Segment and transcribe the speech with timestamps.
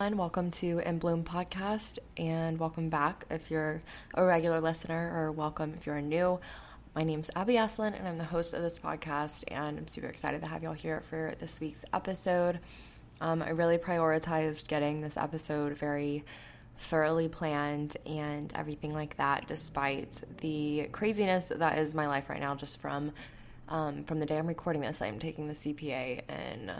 [0.00, 3.82] And welcome to In Bloom podcast, and welcome back if you're
[4.14, 6.38] a regular listener, or welcome if you're new.
[6.94, 10.06] My name is Abby Eslin, and I'm the host of this podcast, and I'm super
[10.06, 12.60] excited to have y'all here for this week's episode.
[13.20, 16.24] Um, I really prioritized getting this episode very
[16.76, 22.54] thoroughly planned and everything like that, despite the craziness that is my life right now,
[22.54, 23.10] just from
[23.68, 25.02] um, from the day I'm recording this.
[25.02, 26.70] I'm taking the CPA, and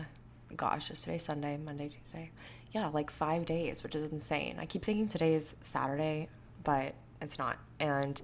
[0.56, 2.30] gosh, just today Sunday, Monday, Tuesday
[2.72, 4.56] yeah, like five days, which is insane.
[4.60, 6.28] I keep thinking today is Saturday,
[6.64, 7.58] but it's not.
[7.80, 8.20] And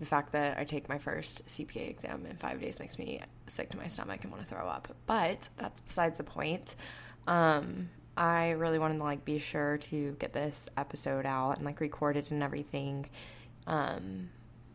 [0.00, 3.70] the fact that I take my first CPA exam in five days makes me sick
[3.70, 4.88] to my stomach and want to throw up.
[5.06, 6.76] But that's besides the point.
[7.26, 11.80] Um, I really wanted to like be sure to get this episode out and like
[11.80, 13.06] record it and everything.
[13.66, 14.30] Um,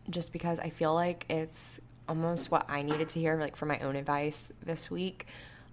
[0.10, 3.80] just because I feel like it's almost what I needed to hear, like for my
[3.80, 5.28] own advice this week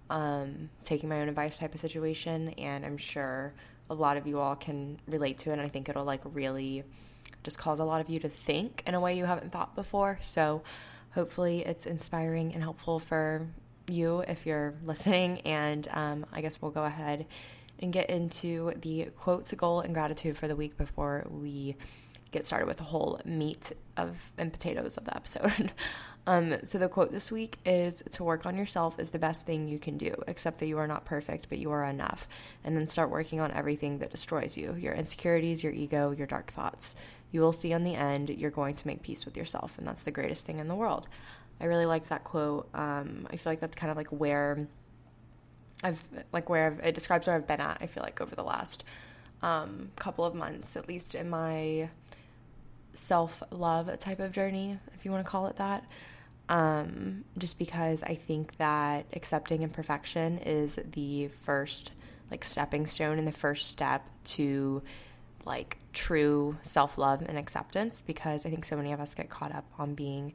[0.09, 2.49] um, taking my own advice type of situation.
[2.57, 3.53] And I'm sure
[3.89, 5.53] a lot of you all can relate to it.
[5.53, 6.83] And I think it'll like really
[7.43, 10.17] just cause a lot of you to think in a way you haven't thought before.
[10.21, 10.63] So
[11.11, 13.47] hopefully it's inspiring and helpful for
[13.87, 15.41] you if you're listening.
[15.41, 17.25] And um, I guess we'll go ahead
[17.79, 21.75] and get into the quotes, goal, and gratitude for the week before we
[22.31, 25.71] get started with the whole meat of and potatoes of the episode.
[26.27, 29.65] Um, so the quote this week is to work on yourself is the best thing
[29.65, 32.27] you can do, except that you are not perfect, but you are enough.
[32.65, 36.51] And then start working on everything that destroys you your insecurities, your ego, your dark
[36.51, 36.97] thoughts.
[37.31, 40.03] You will see on the end, you're going to make peace with yourself, and that's
[40.03, 41.07] the greatest thing in the world.
[41.61, 42.69] I really like that quote.
[42.73, 44.67] Um, I feel like that's kind of like where
[45.81, 47.77] I've like where I've, it describes where I've been at.
[47.79, 48.83] I feel like over the last
[49.41, 51.89] um, couple of months, at least in my
[52.91, 55.85] self love type of journey, if you want to call it that
[56.49, 61.91] um, just because I think that accepting imperfection is the first
[62.31, 64.81] like stepping stone and the first step to
[65.45, 69.53] like true self love and acceptance because I think so many of us get caught
[69.53, 70.33] up on being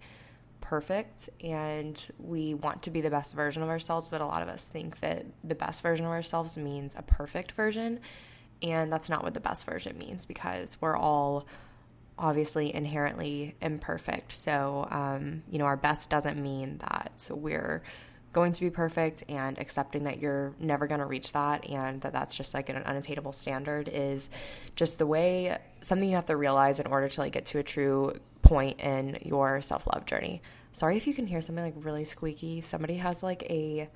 [0.60, 4.48] perfect and we want to be the best version of ourselves, but a lot of
[4.48, 8.00] us think that the best version of ourselves means a perfect version.
[8.62, 11.46] And that's not what the best version means because we're all
[12.18, 14.32] obviously inherently imperfect.
[14.32, 17.82] So, um, you know, our best doesn't mean that we're
[18.32, 22.12] going to be perfect and accepting that you're never going to reach that and that
[22.12, 24.30] that's just like an unattainable standard is
[24.74, 27.62] just the way something you have to realize in order to like get to a
[27.62, 30.40] true point in your self-love journey.
[30.72, 32.62] Sorry if you can hear something like really squeaky.
[32.62, 33.90] Somebody has like a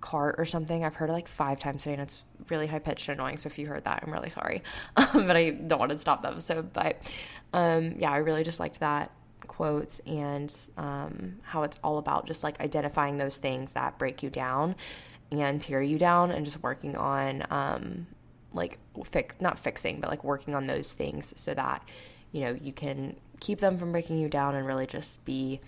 [0.00, 0.84] cart or something.
[0.84, 3.36] I've heard it like five times today and it's really high pitched and annoying.
[3.36, 4.62] So if you heard that, I'm really sorry.
[4.96, 6.72] Um, but I don't want to stop the episode.
[6.72, 7.00] But
[7.52, 9.10] um, yeah, I really just liked that
[9.46, 14.30] quote and um, how it's all about just like identifying those things that break you
[14.30, 14.76] down
[15.30, 18.06] and tear you down and just working on um,
[18.52, 21.82] like fix not fixing but like working on those things so that
[22.32, 25.60] you know you can keep them from breaking you down and really just be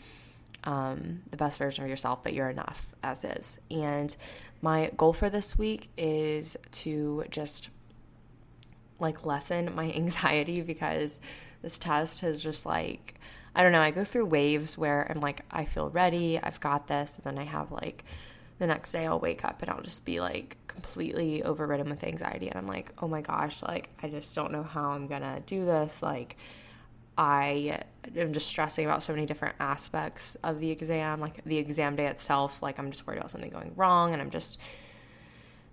[0.65, 3.59] um, the best version of yourself, but you're enough as is.
[3.71, 4.15] And
[4.62, 7.71] my goal for this week is to just
[8.98, 11.21] like lessen my anxiety because
[11.62, 13.15] this test has just like
[13.53, 16.87] I don't know, I go through waves where I'm like I feel ready, I've got
[16.87, 18.04] this, and then I have like
[18.59, 22.48] the next day I'll wake up and I'll just be like completely overridden with anxiety
[22.48, 25.65] and I'm like, "Oh my gosh, like I just don't know how I'm to do
[25.65, 26.37] this." Like
[27.21, 27.83] I
[28.17, 32.07] am just stressing about so many different aspects of the exam, like the exam day
[32.07, 32.63] itself.
[32.63, 34.59] Like, I'm just worried about something going wrong, and I'm just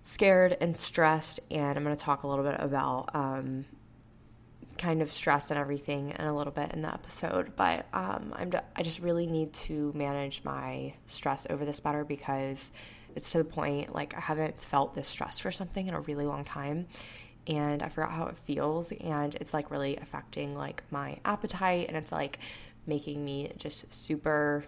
[0.04, 1.40] scared and stressed.
[1.50, 3.64] And I'm going to talk a little bit about um,
[4.78, 7.56] kind of stress and everything in a little bit in the episode.
[7.56, 12.74] But um, I'm I just really need to manage my stress over this better because
[13.16, 16.26] it's to the point like I haven't felt this stress for something in a really
[16.26, 16.88] long time
[17.48, 21.98] and I forgot how it feels and it's like really affecting like my appetite and
[21.98, 22.40] it's like
[22.86, 24.66] making me just super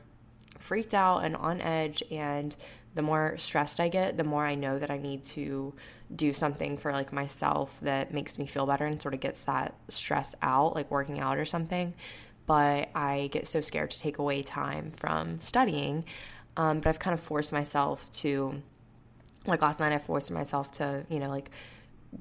[0.60, 2.56] freaked out and on edge and
[2.96, 5.74] the more stressed I get, the more I know that I need to
[6.16, 9.76] do something for like myself that makes me feel better and sort of gets that
[9.90, 11.94] stress out, like working out or something.
[12.48, 16.06] But I get so scared to take away time from studying.
[16.58, 18.62] Um, but I've kind of forced myself to,
[19.46, 21.52] like last night, I forced myself to, you know, like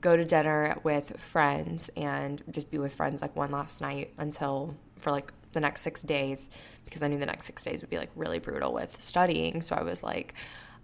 [0.01, 4.75] go to dinner with friends and just be with friends like one last night until
[5.01, 6.51] for like the next six days
[6.85, 9.63] because I knew the next six days would be like really brutal with studying.
[9.63, 10.35] So I was like,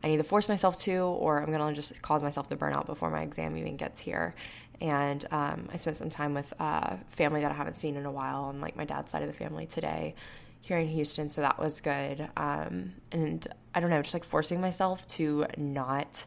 [0.03, 2.87] I need to force myself to, or I'm gonna just cause myself to burn out
[2.87, 4.35] before my exam even gets here.
[4.81, 8.11] And um, I spent some time with uh, family that I haven't seen in a
[8.11, 10.15] while on like my dad's side of the family today
[10.61, 11.29] here in Houston.
[11.29, 12.29] So that was good.
[12.37, 16.25] Um, and I don't know, just like forcing myself to not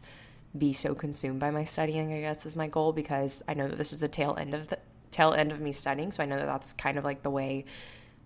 [0.58, 3.78] be so consumed by my studying, I guess, is my goal because I know that
[3.78, 4.80] this is the tail end of the
[5.12, 6.12] tail end of me studying.
[6.12, 7.66] So I know that that's kind of like the way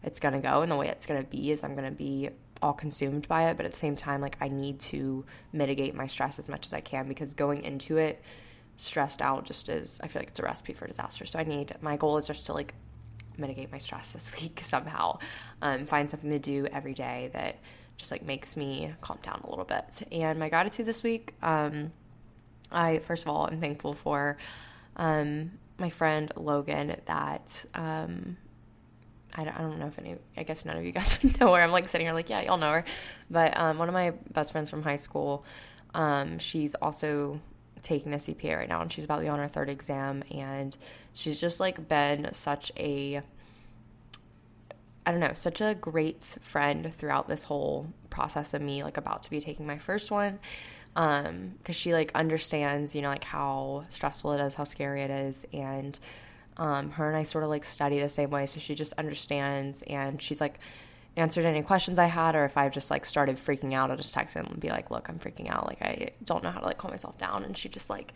[0.03, 1.95] it's going to go and the way it's going to be is I'm going to
[1.95, 2.29] be
[2.61, 3.57] all consumed by it.
[3.57, 6.73] But at the same time, like I need to mitigate my stress as much as
[6.73, 8.21] I can because going into it
[8.77, 11.25] stressed out just is, I feel like it's a recipe for disaster.
[11.25, 12.73] So I need, my goal is just to like
[13.37, 15.19] mitigate my stress this week somehow,
[15.61, 17.57] um, find something to do every day that
[17.97, 20.03] just like makes me calm down a little bit.
[20.11, 21.91] And my gratitude this week, um,
[22.71, 24.37] I first of all am thankful for
[24.95, 28.37] um, my friend Logan that um,
[29.35, 31.53] I don't, I don't know if any, I guess none of you guys would know
[31.53, 31.61] her.
[31.61, 32.85] I'm like sitting here like, yeah, y'all know her.
[33.29, 35.45] But um, one of my best friends from high school,
[35.93, 37.39] um, she's also
[37.81, 40.23] taking the CPA right now and she's about to be on her third exam.
[40.31, 40.75] And
[41.13, 43.21] she's just like been such a,
[45.05, 49.23] I don't know, such a great friend throughout this whole process of me like about
[49.23, 50.39] to be taking my first one.
[50.95, 55.09] Um, cause she like understands, you know, like how stressful it is, how scary it
[55.09, 55.45] is.
[55.53, 55.97] And,
[56.57, 59.83] um, her and I sort of like study the same way, so she just understands
[59.83, 60.59] and she's like
[61.17, 64.13] answered any questions I had, or if I've just like started freaking out, I'll just
[64.13, 65.67] text and be like, "Look, I'm freaking out.
[65.67, 68.13] Like I don't know how to like calm myself down." And she just like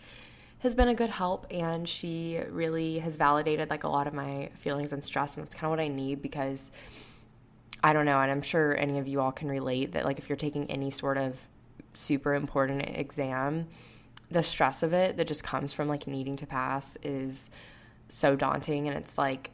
[0.59, 4.49] has been a good help, and she really has validated like a lot of my
[4.59, 6.71] feelings and stress, and that's kind of what I need because
[7.83, 10.29] I don't know, and I'm sure any of you all can relate that like if
[10.29, 11.47] you're taking any sort of
[11.95, 13.67] super important exam,
[14.31, 17.49] the stress of it that just comes from like needing to pass is
[18.09, 19.51] so daunting and it's like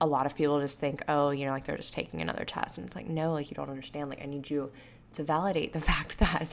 [0.00, 2.78] a lot of people just think oh you know like they're just taking another test
[2.78, 4.10] and it's like no like you don't understand.
[4.10, 4.70] Like i need you
[5.14, 6.48] to validate the fact that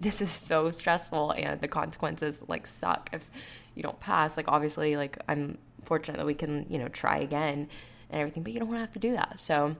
[0.00, 3.28] this is so stressful and the consequences like suck if
[3.74, 4.36] you don't pass.
[4.36, 7.68] Like obviously like i'm fortunate that we can you know try again
[8.10, 9.40] and everything but you don't want to have to do that.
[9.40, 9.74] So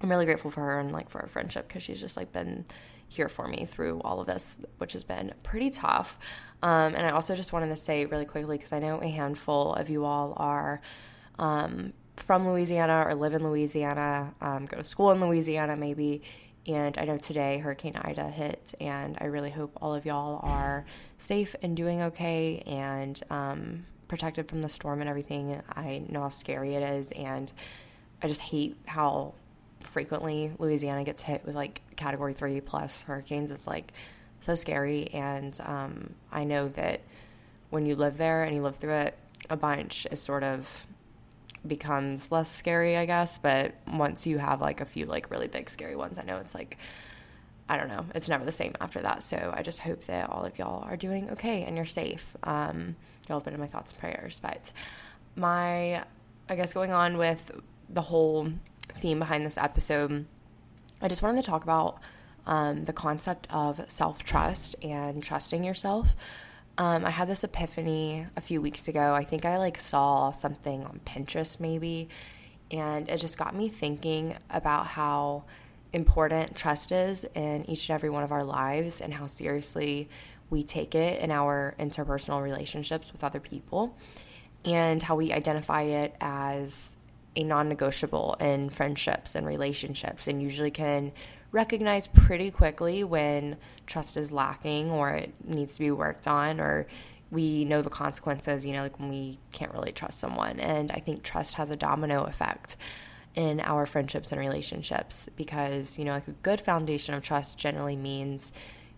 [0.00, 2.64] i'm really grateful for her and like for our friendship because she's just like been
[3.14, 6.18] here for me through all of this which has been pretty tough
[6.64, 9.74] um, and I also just wanted to say really quickly because I know a handful
[9.74, 10.80] of you all are
[11.38, 16.22] um, from Louisiana or live in Louisiana, um, go to school in Louisiana maybe.
[16.66, 20.86] And I know today Hurricane Ida hit, and I really hope all of y'all are
[21.18, 25.60] safe and doing okay and um, protected from the storm and everything.
[25.68, 27.52] I know how scary it is, and
[28.22, 29.34] I just hate how
[29.86, 33.50] frequently Louisiana gets hit with like category three plus hurricanes.
[33.50, 33.92] It's like
[34.40, 35.08] so scary.
[35.12, 37.00] And um, I know that
[37.70, 39.18] when you live there and you live through it
[39.50, 40.86] a bunch, it sort of
[41.66, 43.38] becomes less scary, I guess.
[43.38, 46.54] But once you have like a few like really big scary ones, I know it's
[46.54, 46.78] like
[47.68, 49.22] I don't know, it's never the same after that.
[49.22, 52.36] So I just hope that all of y'all are doing okay and you're safe.
[52.42, 52.96] Um,
[53.28, 54.38] y'all have been in my thoughts and prayers.
[54.42, 54.70] But
[55.34, 56.04] my,
[56.48, 57.50] I guess, going on with
[57.88, 58.50] the whole
[58.96, 60.26] theme behind this episode,
[61.00, 62.00] I just wanted to talk about
[62.46, 66.14] um, the concept of self trust and trusting yourself.
[66.76, 69.14] Um, I had this epiphany a few weeks ago.
[69.14, 72.08] I think I like saw something on Pinterest maybe,
[72.70, 75.44] and it just got me thinking about how
[75.92, 80.08] important trust is in each and every one of our lives and how seriously
[80.50, 83.96] we take it in our interpersonal relationships with other people
[84.64, 86.96] and how we identify it as
[87.36, 91.12] a non negotiable in friendships and relationships and usually can
[91.52, 96.86] recognize pretty quickly when trust is lacking or it needs to be worked on or
[97.30, 100.60] we know the consequences, you know, like when we can't really trust someone.
[100.60, 102.76] And I think trust has a domino effect
[103.34, 107.96] in our friendships and relationships because, you know, like a good foundation of trust generally
[107.96, 108.52] means,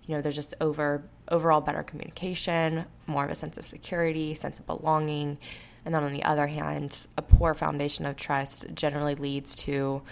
[0.06, 4.58] you know, there's just over overall better communication, more of a sense of security, sense
[4.58, 5.38] of belonging.
[5.86, 10.02] And then on the other hand, a poor foundation of trust generally leads to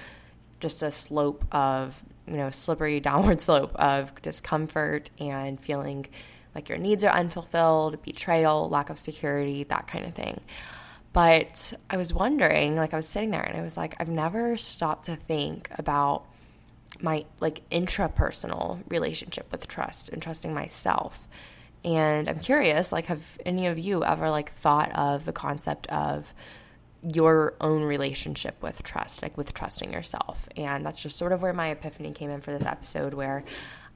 [0.61, 6.07] just a slope of you know slippery downward slope of discomfort and feeling
[6.55, 10.41] like your needs are unfulfilled betrayal lack of security that kind of thing.
[11.13, 14.57] But i was wondering like i was sitting there and i was like i've never
[14.57, 16.25] stopped to think about
[17.01, 21.29] my like intrapersonal relationship with trust and trusting myself
[21.85, 26.35] and i'm curious like have any of you ever like thought of the concept of
[27.05, 30.49] your own relationship with trust, like with trusting yourself.
[30.57, 33.45] And that's just sort of where my epiphany came in for this episode, where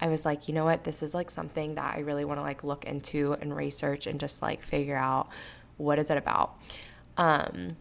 [0.00, 2.42] I was like, you know what, this is like something that I really want to
[2.42, 5.28] like look into and research and just like figure out
[5.76, 6.60] what is it about.
[7.16, 7.76] Um,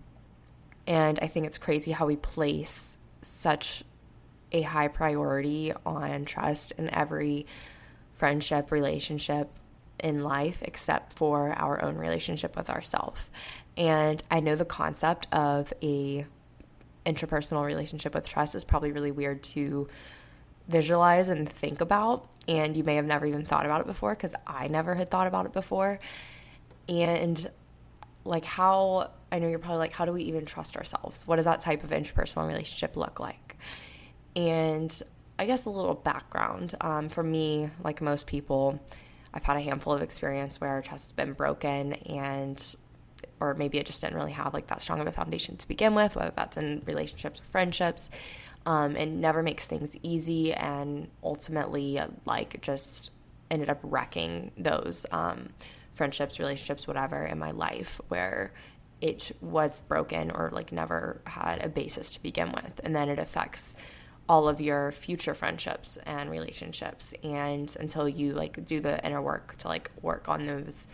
[0.86, 3.84] and I think it's crazy how we place such
[4.52, 7.46] a high priority on trust in every
[8.14, 9.52] friendship, relationship
[10.00, 13.30] in life, except for our own relationship with ourselves.
[13.76, 16.26] And I know the concept of a
[17.06, 19.88] interpersonal relationship with trust is probably really weird to
[20.68, 22.28] visualize and think about.
[22.48, 25.28] And you may have never even thought about it before because I never had thought
[25.28, 26.00] about it before.
[26.90, 27.50] And
[28.24, 31.26] like, how I know you're probably like, how do we even trust ourselves?
[31.28, 33.58] What does that type of interpersonal relationship look like?
[34.36, 35.02] And
[35.40, 38.80] I guess a little background um, for me, like most people,
[39.38, 42.76] I've had a handful of experience where trust has been broken and
[43.40, 45.94] or maybe it just didn't really have like that strong of a foundation to begin
[45.94, 48.10] with, whether that's in relationships or friendships.
[48.66, 53.12] Um, it never makes things easy, and ultimately, like, just
[53.50, 55.50] ended up wrecking those um,
[55.94, 58.54] friendships, relationships, whatever in my life where
[59.02, 62.82] it was broken or like never had a basis to begin with.
[62.84, 63.76] And then it affects
[64.30, 67.14] all of your future friendships and relationships.
[67.24, 70.88] And until you like do the inner work to like work on those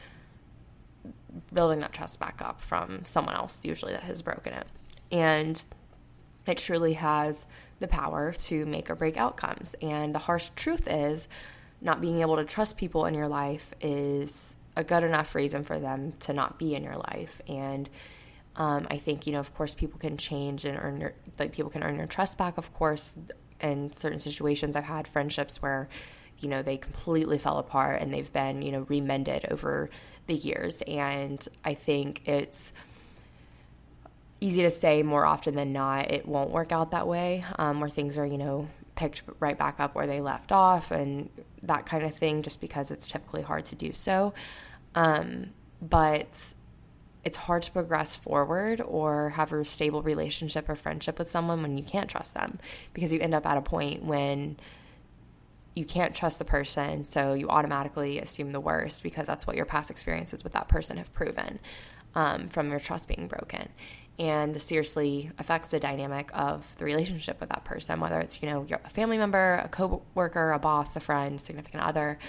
[1.52, 4.68] building that trust back up from someone else, usually that has broken it.
[5.12, 5.62] And
[6.46, 7.46] it truly has
[7.80, 9.76] the power to make or break outcomes.
[9.82, 11.28] And the harsh truth is,
[11.84, 15.78] not being able to trust people in your life is a good enough reason for
[15.78, 17.42] them to not be in your life.
[17.48, 17.90] And
[18.56, 21.72] um, I think, you know, of course, people can change and earn your, like, people
[21.72, 23.18] can earn your trust back, of course.
[23.60, 25.88] In certain situations, I've had friendships where,
[26.40, 29.90] you know, they completely fell apart and they've been, you know, remended over
[30.28, 30.82] the years.
[30.86, 32.74] And I think it's
[34.42, 37.90] easy to say more often than not, it won't work out that way, um, where
[37.90, 41.30] things are, you know, picked right back up where they left off and
[41.62, 44.34] that kind of thing, just because it's typically hard to do so.
[44.94, 46.54] Um, but
[47.24, 51.78] it's hard to progress forward or have a stable relationship or friendship with someone when
[51.78, 52.60] you can't trust them
[52.94, 54.58] because you end up at a point when
[55.76, 59.66] you can't trust the person, so you automatically assume the worst because that's what your
[59.66, 61.60] past experiences with that person have proven
[62.14, 63.70] um, from your trust being broken.
[64.20, 68.50] And this seriously affects the dynamic of the relationship with that person, whether it's, you
[68.50, 72.20] know, a family member, a co-worker, a boss, a friend, significant other.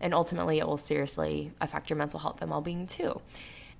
[0.00, 3.20] And ultimately, it will seriously affect your mental health and well-being too.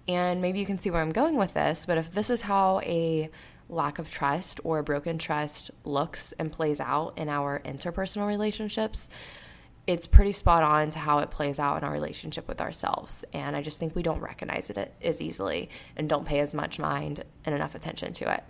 [0.07, 2.81] And maybe you can see where I'm going with this, but if this is how
[2.81, 3.31] a
[3.69, 9.09] lack of trust or a broken trust looks and plays out in our interpersonal relationships,
[9.87, 13.25] it's pretty spot on to how it plays out in our relationship with ourselves.
[13.33, 16.79] And I just think we don't recognize it as easily and don't pay as much
[16.79, 18.45] mind and enough attention to it.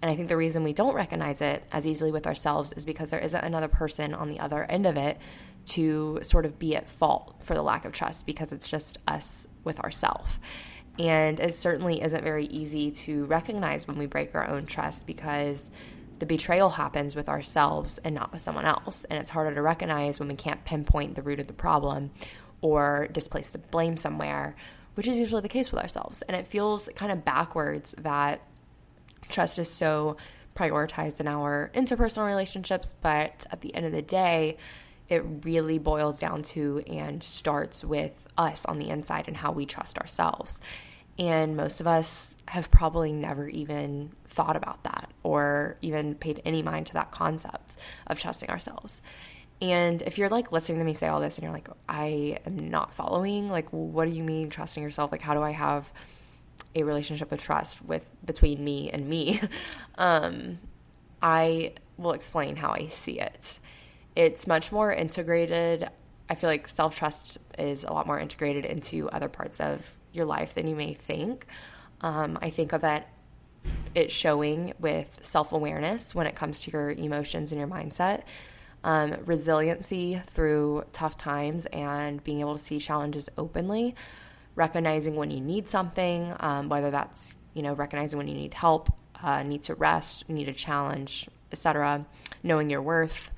[0.00, 3.10] And I think the reason we don't recognize it as easily with ourselves is because
[3.10, 5.18] there isn't another person on the other end of it
[5.66, 9.48] to sort of be at fault for the lack of trust because it's just us
[9.64, 10.38] with ourselves.
[10.98, 15.70] And it certainly isn't very easy to recognize when we break our own trust because
[16.18, 19.04] the betrayal happens with ourselves and not with someone else.
[19.04, 22.10] And it's harder to recognize when we can't pinpoint the root of the problem
[22.60, 24.56] or displace the blame somewhere,
[24.94, 26.22] which is usually the case with ourselves.
[26.22, 28.42] And it feels kind of backwards that
[29.28, 30.16] trust is so
[30.56, 34.56] prioritized in our interpersonal relationships, but at the end of the day,
[35.08, 39.66] it really boils down to and starts with us on the inside and how we
[39.66, 40.60] trust ourselves.
[41.18, 46.62] And most of us have probably never even thought about that or even paid any
[46.62, 49.02] mind to that concept of trusting ourselves.
[49.60, 52.70] And if you're like listening to me say all this and you're like, I am
[52.70, 55.10] not following, like, what do you mean trusting yourself?
[55.10, 55.92] Like, how do I have
[56.76, 59.40] a relationship of trust with between me and me?
[59.96, 60.60] um,
[61.20, 63.58] I will explain how I see it.
[64.16, 65.88] It's much more integrated.
[66.28, 70.26] I feel like self trust is a lot more integrated into other parts of your
[70.26, 71.46] life than you may think.
[72.00, 73.06] Um, I think of it
[73.94, 78.22] it showing with self awareness when it comes to your emotions and your mindset,
[78.84, 83.94] um, resiliency through tough times, and being able to see challenges openly,
[84.54, 88.92] recognizing when you need something, um, whether that's you know recognizing when you need help,
[89.22, 92.06] uh, need to rest, need a challenge, etc.
[92.42, 93.30] Knowing your worth,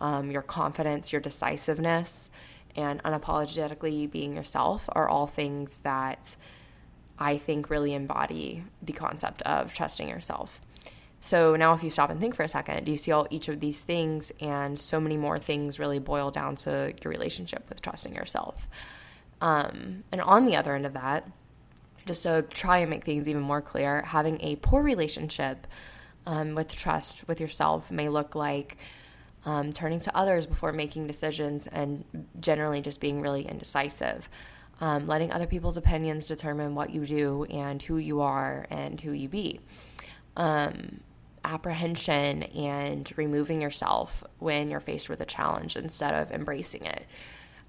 [0.00, 2.30] um, your confidence, your decisiveness
[2.76, 6.36] and unapologetically being yourself are all things that
[7.18, 10.60] I think really embody the concept of trusting yourself.
[11.20, 13.48] So now, if you stop and think for a second, do you see all each
[13.48, 17.80] of these things and so many more things really boil down to your relationship with
[17.80, 18.68] trusting yourself?
[19.40, 21.26] Um, and on the other end of that,
[22.04, 25.66] just to try and make things even more clear, having a poor relationship
[26.26, 28.76] um, with trust with yourself may look like
[29.44, 32.04] um, turning to others before making decisions, and
[32.40, 34.28] generally just being really indecisive.
[34.80, 39.12] Um, letting other people's opinions determine what you do and who you are and who
[39.12, 39.60] you be.
[40.36, 41.00] Um,
[41.44, 47.06] apprehension and removing yourself when you're faced with a challenge instead of embracing it.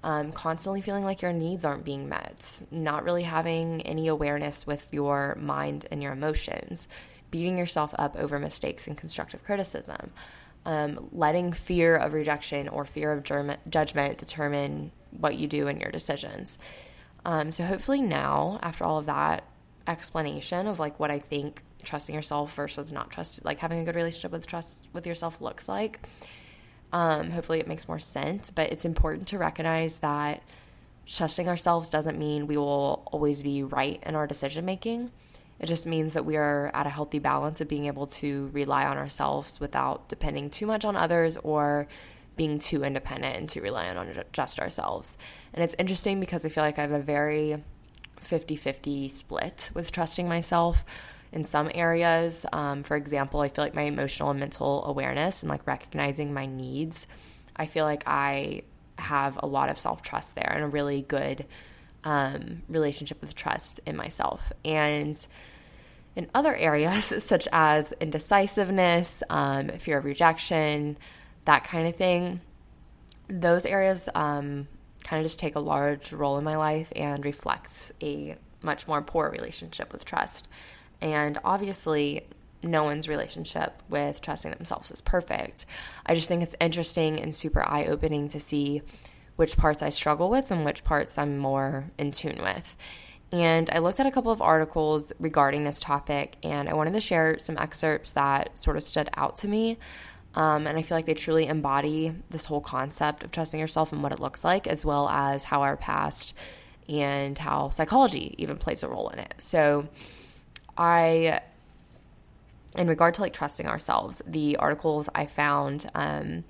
[0.02, 4.92] Um, constantly feeling like your needs aren't being met, not really having any awareness with
[4.92, 6.88] your mind and your emotions,
[7.30, 10.12] beating yourself up over mistakes and constructive criticism,
[10.66, 15.80] um, letting fear of rejection or fear of germ- judgment determine what you do and
[15.80, 16.58] your decisions.
[17.24, 19.44] Um, so, hopefully, now, after all of that
[19.86, 23.94] explanation of like what I think trusting yourself versus not trust, like having a good
[23.94, 26.00] relationship with trust with yourself looks like,
[26.92, 28.50] um, hopefully, it makes more sense.
[28.50, 30.42] But it's important to recognize that
[31.06, 35.12] trusting ourselves doesn't mean we will always be right in our decision making.
[35.58, 38.84] It just means that we are at a healthy balance of being able to rely
[38.84, 41.88] on ourselves without depending too much on others or
[42.36, 45.16] being too independent and too reliant on just ourselves.
[45.54, 47.62] And it's interesting because I feel like I have a very
[48.20, 50.84] 50 50 split with trusting myself
[51.32, 52.44] in some areas.
[52.52, 56.46] Um, for example, I feel like my emotional and mental awareness and like recognizing my
[56.46, 57.06] needs,
[57.56, 58.62] I feel like I
[58.98, 61.46] have a lot of self trust there and a really good
[62.06, 64.52] um, relationship with trust in myself.
[64.64, 65.26] And
[66.14, 70.96] in other areas, such as indecisiveness, um, fear of rejection,
[71.44, 72.40] that kind of thing,
[73.28, 74.68] those areas um,
[75.02, 79.02] kind of just take a large role in my life and reflects a much more
[79.02, 80.48] poor relationship with trust.
[81.00, 82.24] And obviously,
[82.62, 85.66] no one's relationship with trusting themselves is perfect.
[86.06, 88.82] I just think it's interesting and super eye opening to see
[89.36, 92.76] which parts I struggle with and which parts I'm more in tune with.
[93.32, 97.00] And I looked at a couple of articles regarding this topic, and I wanted to
[97.00, 99.78] share some excerpts that sort of stood out to me.
[100.34, 104.02] Um, and I feel like they truly embody this whole concept of trusting yourself and
[104.02, 106.36] what it looks like, as well as how our past
[106.88, 109.34] and how psychology even plays a role in it.
[109.38, 109.88] So,
[110.78, 111.40] I,
[112.76, 116.44] in regard to like trusting ourselves, the articles I found, um,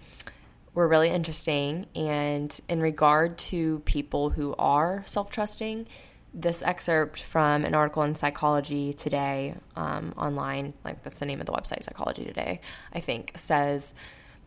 [0.76, 1.86] were really interesting.
[1.96, 5.88] And in regard to people who are self trusting,
[6.32, 11.46] this excerpt from an article in Psychology Today um, online, like that's the name of
[11.46, 12.60] the website, Psychology Today,
[12.92, 13.94] I think, says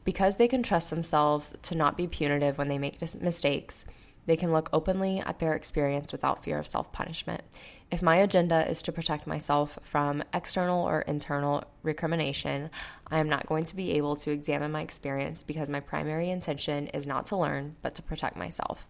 [0.06, 3.86] because they can trust themselves to not be punitive when they make mistakes,
[4.30, 7.42] they can look openly at their experience without fear of self punishment.
[7.90, 12.70] If my agenda is to protect myself from external or internal recrimination,
[13.08, 16.88] I am not going to be able to examine my experience because my primary intention
[16.90, 18.86] is not to learn, but to protect myself.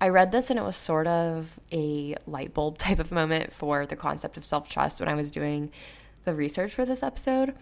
[0.00, 3.84] I read this and it was sort of a light bulb type of moment for
[3.84, 5.70] the concept of self trust when I was doing
[6.24, 7.54] the research for this episode.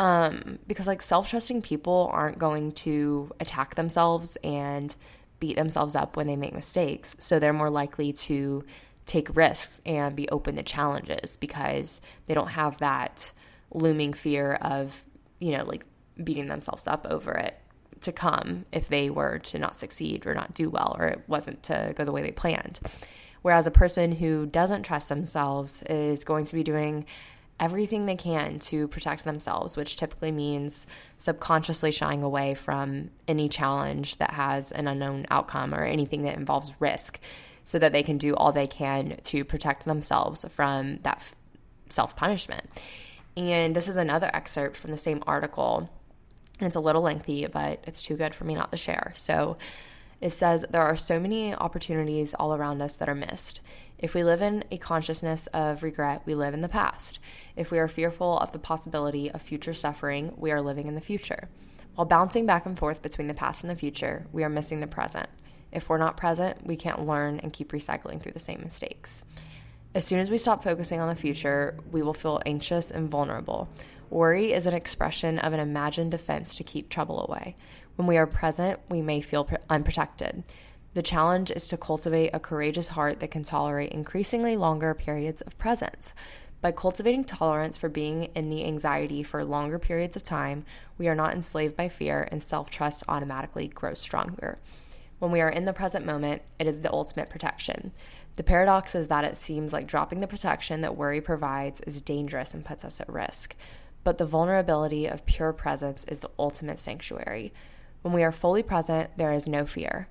[0.00, 4.96] Um, because like self trusting people aren't going to attack themselves and
[5.40, 7.16] beat themselves up when they make mistakes.
[7.18, 8.64] So they're more likely to
[9.06, 13.32] take risks and be open to challenges because they don't have that
[13.74, 15.04] looming fear of,
[15.40, 15.84] you know, like
[16.22, 17.58] beating themselves up over it
[18.02, 21.62] to come if they were to not succeed or not do well or it wasn't
[21.64, 22.80] to go the way they planned.
[23.42, 27.06] Whereas a person who doesn't trust themselves is going to be doing
[27.60, 30.86] everything they can to protect themselves, which typically means
[31.18, 36.74] subconsciously shying away from any challenge that has an unknown outcome or anything that involves
[36.80, 37.20] risk
[37.62, 41.36] so that they can do all they can to protect themselves from that f-
[41.90, 42.68] self punishment.
[43.36, 45.90] And this is another excerpt from the same article.
[46.60, 49.12] It's a little lengthy, but it's too good for me not to share.
[49.14, 49.56] So
[50.20, 53.60] it says there are so many opportunities all around us that are missed.
[54.00, 57.20] If we live in a consciousness of regret, we live in the past.
[57.54, 61.02] If we are fearful of the possibility of future suffering, we are living in the
[61.02, 61.50] future.
[61.96, 64.86] While bouncing back and forth between the past and the future, we are missing the
[64.86, 65.28] present.
[65.70, 69.26] If we're not present, we can't learn and keep recycling through the same mistakes.
[69.94, 73.68] As soon as we stop focusing on the future, we will feel anxious and vulnerable.
[74.08, 77.54] Worry is an expression of an imagined defense to keep trouble away.
[77.96, 80.42] When we are present, we may feel unprotected.
[80.94, 85.58] The challenge is to cultivate a courageous heart that can tolerate increasingly longer periods of
[85.58, 86.14] presence.
[86.60, 90.64] By cultivating tolerance for being in the anxiety for longer periods of time,
[90.98, 94.58] we are not enslaved by fear and self trust automatically grows stronger.
[95.18, 97.92] When we are in the present moment, it is the ultimate protection.
[98.36, 102.54] The paradox is that it seems like dropping the protection that worry provides is dangerous
[102.54, 103.54] and puts us at risk
[104.04, 107.52] but the vulnerability of pure presence is the ultimate sanctuary.
[108.02, 110.08] When we are fully present, there is no fear.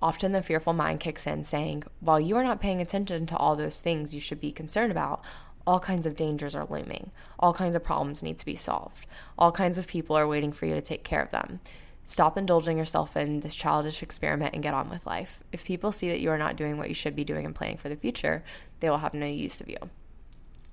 [0.00, 3.56] Often the fearful mind kicks in, saying, While you are not paying attention to all
[3.56, 5.24] those things you should be concerned about,
[5.66, 7.10] all kinds of dangers are looming.
[7.38, 9.06] All kinds of problems need to be solved.
[9.36, 11.60] All kinds of people are waiting for you to take care of them.
[12.04, 15.42] Stop indulging yourself in this childish experiment and get on with life.
[15.52, 17.76] If people see that you are not doing what you should be doing and planning
[17.76, 18.44] for the future,
[18.80, 19.76] they will have no use of you.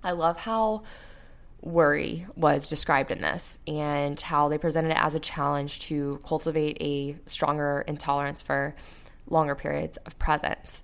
[0.01, 0.83] I love how
[1.61, 6.77] worry was described in this and how they presented it as a challenge to cultivate
[6.79, 8.75] a stronger intolerance for
[9.27, 10.83] longer periods of presence.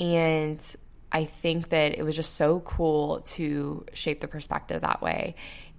[0.00, 0.64] And
[1.12, 5.36] I think that it was just so cool to shape the perspective that way.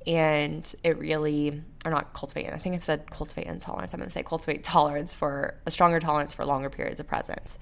[0.08, 4.14] And it really or not cultivate i think it said cultivate intolerance i'm going to
[4.14, 7.58] say cultivate tolerance for a stronger tolerance for longer periods of presence.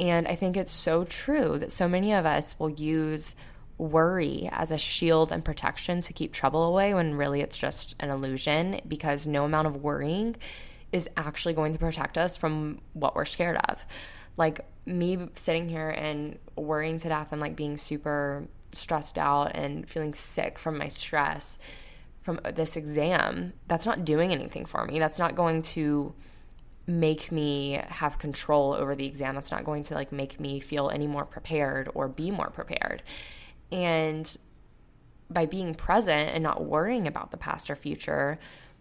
[0.00, 3.34] And i think it's so true that so many of us will use
[3.78, 8.10] worry as a shield and protection to keep trouble away when really it's just an
[8.10, 10.34] illusion because no amount of worrying
[10.92, 13.84] is actually going to protect us from what we're scared of
[14.38, 19.88] like me sitting here and worrying to death and like being super stressed out and
[19.88, 21.58] feeling sick from my stress
[22.20, 24.98] from this exam, that's not doing anything for me.
[24.98, 26.14] That's not going to
[26.86, 29.34] make me have control over the exam.
[29.34, 33.02] That's not going to like make me feel any more prepared or be more prepared.
[33.72, 34.36] And
[35.30, 38.38] by being present and not worrying about the past or future,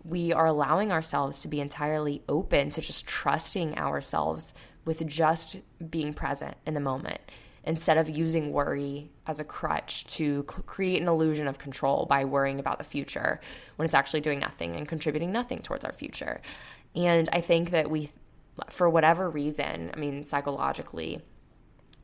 [0.07, 4.53] we are allowing ourselves to be entirely open to just trusting ourselves
[4.85, 5.57] with just
[5.89, 7.19] being present in the moment
[7.65, 12.59] instead of using worry as a crutch to create an illusion of control by worrying
[12.59, 13.41] about the future
[13.75, 16.39] when it's actually doing nothing and contributing nothing towards our future.
[16.95, 18.09] And I think that we,
[18.69, 21.21] for whatever reason, I mean, psychologically,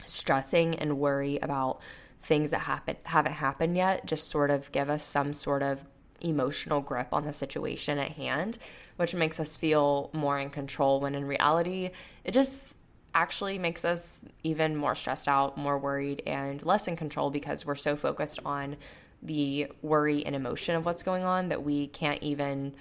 [0.05, 1.81] stressing and worry about
[2.21, 5.85] things that happen haven't happened yet just sort of give us some sort of
[6.21, 8.57] emotional grip on the situation at hand,
[8.95, 11.89] which makes us feel more in control when in reality
[12.23, 12.77] it just
[13.15, 17.75] actually makes us even more stressed out, more worried, and less in control because we're
[17.75, 18.75] so focused on
[19.21, 22.73] the worry and emotion of what's going on that we can't even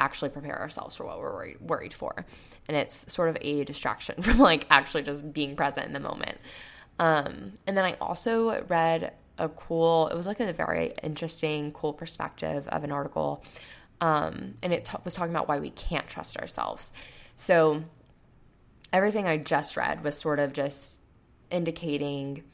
[0.00, 2.24] actually prepare ourselves for what we're worried, worried for.
[2.66, 6.38] And it's sort of a distraction from like actually just being present in the moment.
[6.98, 11.92] Um, and then I also read a cool, it was like a very interesting, cool
[11.92, 13.42] perspective of an article.
[14.00, 16.92] Um, and it t- was talking about why we can't trust ourselves.
[17.36, 17.82] So
[18.92, 20.98] everything I just read was sort of just
[21.50, 22.44] indicating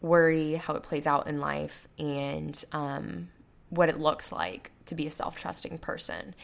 [0.00, 3.28] worry, how it plays out in life, and um,
[3.70, 6.34] what it looks like to be a self trusting person,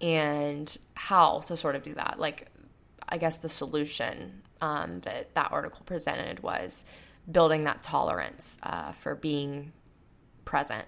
[0.00, 2.18] and how to sort of do that.
[2.18, 2.48] Like,
[3.08, 6.84] I guess the solution um, that that article presented was
[7.30, 9.72] building that tolerance uh, for being
[10.44, 10.86] present.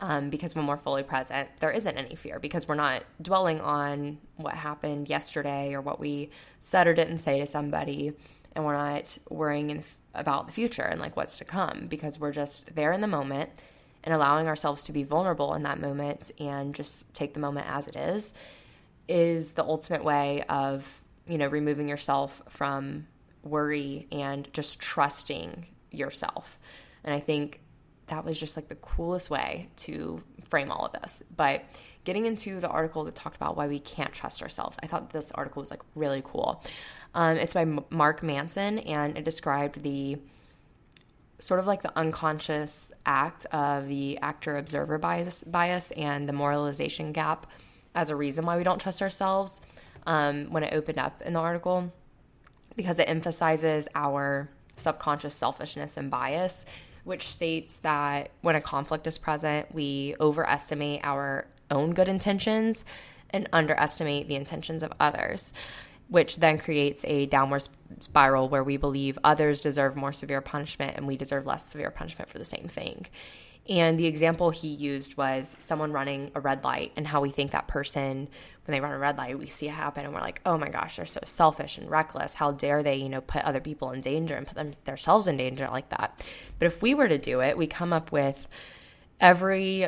[0.00, 4.18] Um, because when we're fully present, there isn't any fear because we're not dwelling on
[4.36, 8.12] what happened yesterday or what we said or didn't say to somebody,
[8.52, 9.82] and we're not worrying in,
[10.14, 13.50] about the future and like what's to come because we're just there in the moment
[14.04, 17.86] and allowing ourselves to be vulnerable in that moment and just take the moment as
[17.88, 18.34] it is
[19.06, 23.06] is the ultimate way of you know removing yourself from
[23.48, 26.58] worry and just trusting yourself
[27.04, 27.60] and i think
[28.08, 31.22] that was just like the coolest way to frame all of this.
[31.34, 31.64] But
[32.04, 35.30] getting into the article that talked about why we can't trust ourselves, I thought this
[35.32, 36.64] article was like really cool.
[37.14, 40.18] Um, it's by Mark Manson and it described the
[41.38, 47.12] sort of like the unconscious act of the actor observer bias, bias and the moralization
[47.12, 47.46] gap
[47.94, 49.60] as a reason why we don't trust ourselves
[50.06, 51.92] um, when it opened up in the article
[52.78, 56.64] because it emphasizes our subconscious selfishness and bias
[57.08, 62.84] which states that when a conflict is present, we overestimate our own good intentions
[63.30, 65.54] and underestimate the intentions of others,
[66.08, 67.66] which then creates a downward
[68.00, 72.28] spiral where we believe others deserve more severe punishment and we deserve less severe punishment
[72.28, 73.06] for the same thing.
[73.68, 77.50] And the example he used was someone running a red light and how we think
[77.50, 78.28] that person,
[78.64, 80.70] when they run a red light, we see it happen and we're like, oh my
[80.70, 82.34] gosh, they're so selfish and reckless.
[82.34, 85.36] How dare they, you know, put other people in danger and put them, themselves in
[85.36, 86.24] danger like that.
[86.58, 88.48] But if we were to do it, we come up with
[89.20, 89.86] every,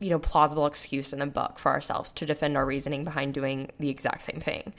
[0.00, 3.70] you know, plausible excuse in the book for ourselves to defend our reasoning behind doing
[3.78, 4.74] the exact same thing.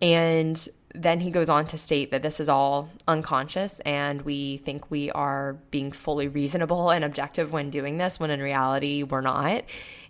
[0.00, 0.66] And
[1.02, 5.10] then he goes on to state that this is all unconscious and we think we
[5.12, 9.64] are being fully reasonable and objective when doing this, when in reality, we're not.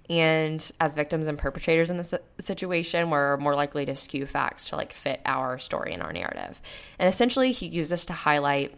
[0.09, 4.77] And as victims and perpetrators in this situation, we're more likely to skew facts to
[4.77, 6.63] like fit our story and our narrative.
[6.99, 8.75] And essentially, he used this to highlight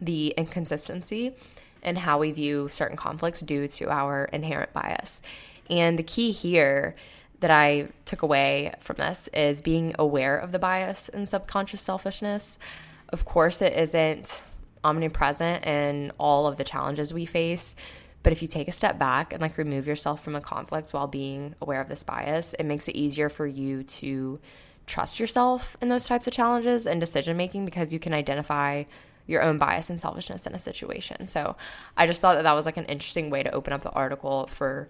[0.00, 1.34] the inconsistency
[1.82, 5.22] in how we view certain conflicts due to our inherent bias.
[5.68, 6.94] And the key here
[7.40, 12.58] that I took away from this is being aware of the bias and subconscious selfishness.
[13.10, 14.42] Of course, it isn't
[14.82, 17.74] omnipresent in all of the challenges we face,
[18.22, 21.06] But if you take a step back and like remove yourself from a conflict while
[21.06, 24.40] being aware of this bias, it makes it easier for you to
[24.86, 28.84] trust yourself in those types of challenges and decision making because you can identify
[29.26, 31.28] your own bias and selfishness in a situation.
[31.28, 31.54] So
[31.96, 34.46] I just thought that that was like an interesting way to open up the article
[34.46, 34.88] for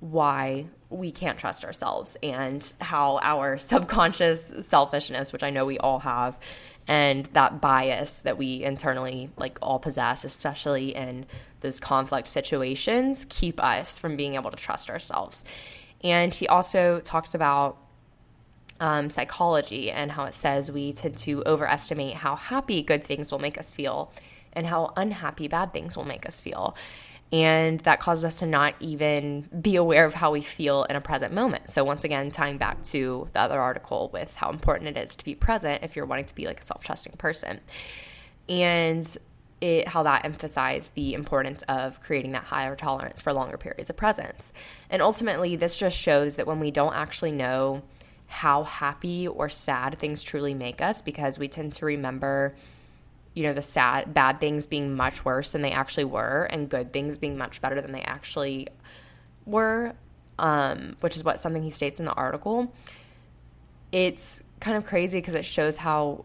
[0.00, 6.00] why we can't trust ourselves and how our subconscious selfishness, which I know we all
[6.00, 6.38] have,
[6.86, 11.26] and that bias that we internally like all possess, especially in
[11.60, 15.44] those conflict situations, keep us from being able to trust ourselves.
[16.02, 17.76] And he also talks about
[18.80, 23.40] um, psychology and how it says we tend to overestimate how happy good things will
[23.40, 24.12] make us feel
[24.52, 26.76] and how unhappy bad things will make us feel.
[27.30, 31.00] And that causes us to not even be aware of how we feel in a
[31.00, 31.68] present moment.
[31.68, 35.24] So, once again, tying back to the other article with how important it is to
[35.24, 37.60] be present if you're wanting to be like a self trusting person.
[38.48, 39.16] And
[39.60, 43.96] it, how that emphasized the importance of creating that higher tolerance for longer periods of
[43.96, 44.52] presence.
[44.88, 47.82] And ultimately, this just shows that when we don't actually know
[48.28, 52.54] how happy or sad things truly make us because we tend to remember
[53.38, 56.92] you know the sad bad things being much worse than they actually were and good
[56.92, 58.66] things being much better than they actually
[59.46, 59.94] were
[60.38, 62.72] um, which is what something he states in the article.
[63.92, 66.24] It's kind of crazy because it shows how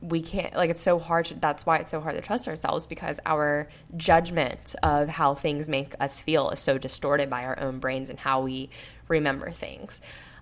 [0.00, 2.86] we can't like it's so hard to, that's why it's so hard to trust ourselves
[2.86, 7.80] because our judgment of how things make us feel is so distorted by our own
[7.80, 8.70] brains and how we
[9.08, 10.00] remember things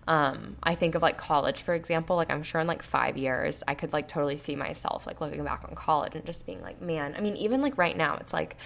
[0.08, 2.16] um, I think of like college, for example.
[2.16, 5.44] Like, I'm sure in like five years, I could like totally see myself like looking
[5.44, 8.32] back on college and just being like, man, I mean, even like right now, it's
[8.32, 8.56] like,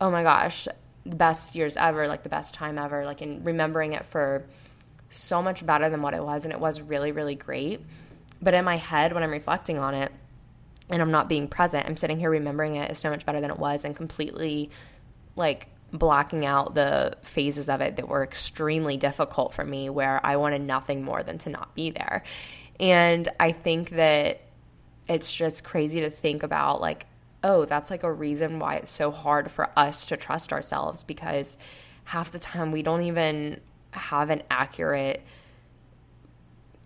[0.00, 0.66] oh my gosh,
[1.04, 4.46] the best years ever, like the best time ever, like, in remembering it for
[5.10, 6.44] so much better than what it was.
[6.44, 7.82] And it was really, really great.
[8.40, 10.10] But in my head, when I'm reflecting on it,
[10.88, 13.50] and I'm not being present, I'm sitting here remembering it is so much better than
[13.50, 14.70] it was and completely
[15.36, 20.36] like blocking out the phases of it that were extremely difficult for me where I
[20.36, 22.22] wanted nothing more than to not be there.
[22.78, 24.40] And I think that
[25.08, 27.06] it's just crazy to think about like
[27.42, 31.56] oh, that's like a reason why it's so hard for us to trust ourselves because
[32.04, 33.60] half the time we don't even
[33.92, 35.22] have an accurate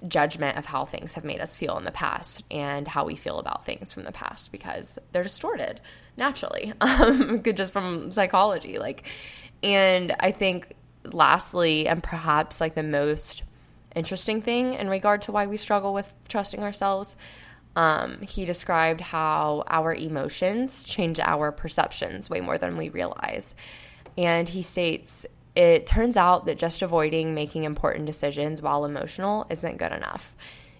[0.08, 3.38] judgment of how things have made us feel in the past and how we feel
[3.38, 5.80] about things from the past because they're distorted
[6.16, 9.04] naturally um, just from psychology like
[9.62, 13.42] and i think lastly and perhaps like the most
[13.94, 17.16] interesting thing in regard to why we struggle with trusting ourselves
[17.76, 23.54] um, he described how our emotions change our perceptions way more than we realize.
[24.16, 29.78] And he states it turns out that just avoiding making important decisions while emotional isn't
[29.78, 30.34] good enough.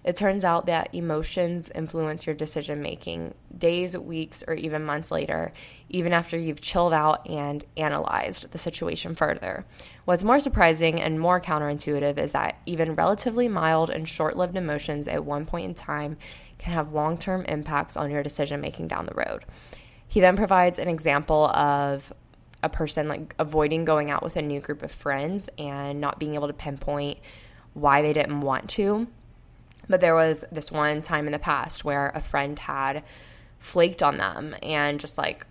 [0.05, 5.51] It turns out that emotions influence your decision making days, weeks, or even months later,
[5.89, 9.65] even after you've chilled out and analyzed the situation further.
[10.05, 15.07] What's more surprising and more counterintuitive is that even relatively mild and short lived emotions
[15.07, 16.17] at one point in time
[16.59, 19.43] can have long term impacts on your decision making down the road.
[20.07, 22.13] He then provides an example of
[22.65, 26.33] a person like avoiding going out with a new group of friends and not being
[26.33, 27.19] able to pinpoint
[27.75, 29.07] why they didn't want to.
[29.87, 33.03] But there was this one time in the past where a friend had
[33.59, 35.45] flaked on them and just like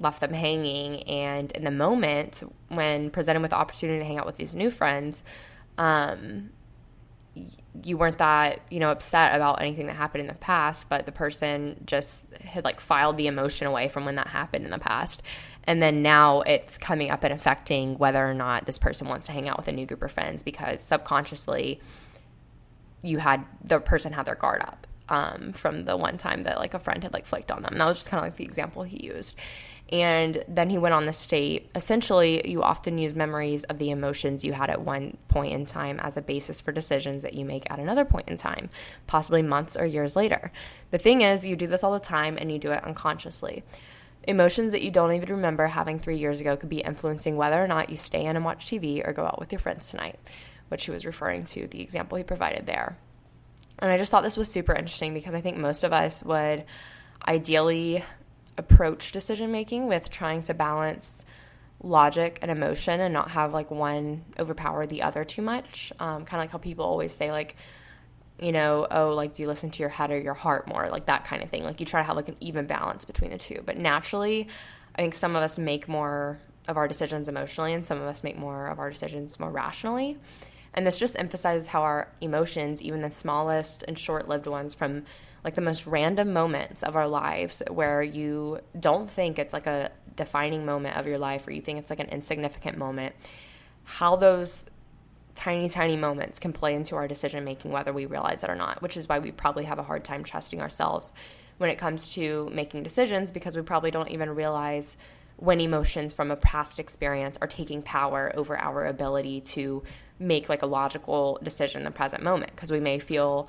[0.00, 1.04] left them hanging.
[1.04, 4.70] And in the moment, when presented with the opportunity to hang out with these new
[4.70, 5.22] friends,
[5.76, 6.50] um,
[7.84, 11.12] you weren't that you know upset about anything that happened in the past but the
[11.12, 15.22] person just had like filed the emotion away from when that happened in the past
[15.68, 19.32] and then now it's coming up and affecting whether or not this person wants to
[19.32, 21.78] hang out with a new group of friends because subconsciously
[23.02, 26.72] you had the person had their guard up um, from the one time that like
[26.72, 27.76] a friend had like flaked on them.
[27.76, 29.36] That was just kind of like the example he used.
[29.92, 31.70] And then he went on the state.
[31.74, 36.00] Essentially, you often use memories of the emotions you had at one point in time
[36.00, 38.70] as a basis for decisions that you make at another point in time,
[39.06, 40.50] possibly months or years later.
[40.92, 43.64] The thing is, you do this all the time and you do it unconsciously.
[44.28, 47.66] Emotions that you don't even remember having three years ago could be influencing whether or
[47.66, 50.18] not you stay in and watch TV or go out with your friends tonight,
[50.68, 52.98] which he was referring to the example he provided there.
[53.78, 56.66] And I just thought this was super interesting because I think most of us would
[57.26, 58.04] ideally
[58.58, 61.24] approach decision making with trying to balance
[61.82, 65.90] logic and emotion and not have like one overpower the other too much.
[65.98, 67.56] Um, kind of like how people always say, like,
[68.38, 70.88] you know, oh, like, do you listen to your head or your heart more?
[70.90, 71.64] Like that kind of thing.
[71.64, 73.62] Like, you try to have like an even balance between the two.
[73.64, 74.48] But naturally,
[74.94, 78.22] I think some of us make more of our decisions emotionally and some of us
[78.22, 80.18] make more of our decisions more rationally.
[80.74, 85.04] And this just emphasizes how our emotions, even the smallest and short lived ones from
[85.44, 89.90] like the most random moments of our lives where you don't think it's like a
[90.14, 93.14] defining moment of your life or you think it's like an insignificant moment,
[93.84, 94.68] how those
[95.38, 98.82] tiny, tiny moments can play into our decision making, whether we realize it or not,
[98.82, 101.14] which is why we probably have a hard time trusting ourselves
[101.58, 104.96] when it comes to making decisions because we probably don't even realize
[105.36, 109.84] when emotions from a past experience are taking power over our ability to
[110.18, 113.48] make like a logical decision in the present moment because we may feel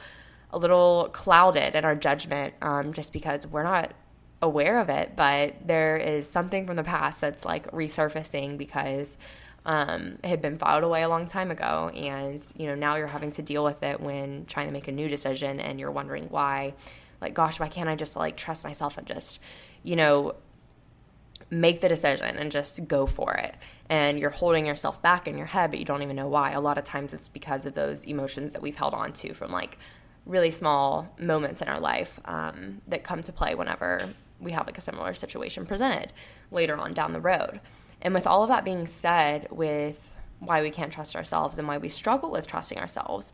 [0.51, 3.95] a little clouded in our judgment um, just because we're not
[4.43, 9.17] aware of it but there is something from the past that's like resurfacing because
[9.65, 13.31] um, had been filed away a long time ago and you know now you're having
[13.31, 16.73] to deal with it when trying to make a new decision and you're wondering why
[17.21, 19.41] like gosh why can't i just like trust myself and just
[19.83, 20.33] you know
[21.49, 23.55] make the decision and just go for it.
[23.89, 26.51] And you're holding yourself back in your head, but you don't even know why.
[26.51, 29.51] A lot of times it's because of those emotions that we've held on to from
[29.51, 29.77] like
[30.25, 34.77] really small moments in our life um, that come to play whenever we have like
[34.77, 36.13] a similar situation presented
[36.51, 37.59] later on down the road.
[38.01, 41.77] And with all of that being said, with why we can't trust ourselves and why
[41.77, 43.33] we struggle with trusting ourselves,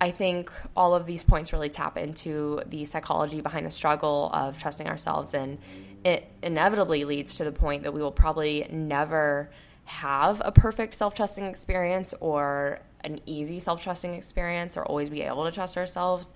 [0.00, 4.60] I think all of these points really tap into the psychology behind the struggle of
[4.60, 5.58] trusting ourselves, and
[6.04, 9.50] it inevitably leads to the point that we will probably never
[9.84, 15.22] have a perfect self trusting experience or an easy self trusting experience or always be
[15.22, 16.34] able to trust ourselves.